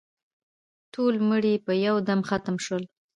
[0.93, 2.83] ټول مړي په یو دم ختم شول.